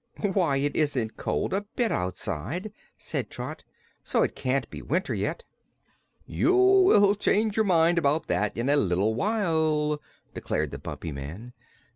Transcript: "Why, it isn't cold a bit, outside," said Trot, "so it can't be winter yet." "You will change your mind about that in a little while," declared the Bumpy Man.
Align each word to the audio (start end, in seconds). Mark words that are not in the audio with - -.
"Why, 0.33 0.57
it 0.57 0.75
isn't 0.75 1.15
cold 1.15 1.53
a 1.53 1.61
bit, 1.75 1.91
outside," 1.91 2.71
said 2.97 3.29
Trot, 3.29 3.63
"so 4.03 4.23
it 4.23 4.35
can't 4.35 4.67
be 4.71 4.81
winter 4.81 5.13
yet." 5.13 5.43
"You 6.25 6.55
will 6.55 7.13
change 7.13 7.55
your 7.55 7.67
mind 7.67 7.99
about 7.99 8.25
that 8.25 8.57
in 8.57 8.67
a 8.67 8.77
little 8.77 9.13
while," 9.13 10.01
declared 10.33 10.71
the 10.71 10.79
Bumpy 10.79 11.11
Man. 11.11 11.53